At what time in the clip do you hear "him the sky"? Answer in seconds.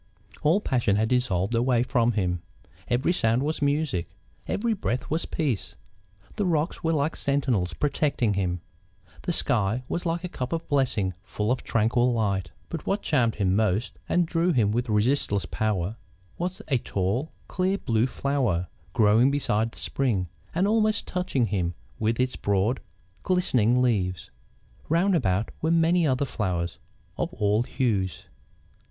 8.33-9.83